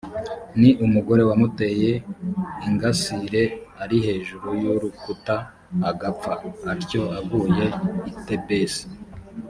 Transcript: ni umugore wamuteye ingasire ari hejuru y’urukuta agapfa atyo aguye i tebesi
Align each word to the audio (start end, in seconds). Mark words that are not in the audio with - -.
ni 0.59 0.69
umugore 0.85 1.21
wamuteye 1.29 1.91
ingasire 2.67 3.43
ari 3.83 3.97
hejuru 4.05 4.47
y’urukuta 4.61 5.35
agapfa 5.89 6.33
atyo 6.71 7.01
aguye 7.19 7.65
i 8.11 8.13
tebesi 8.25 8.85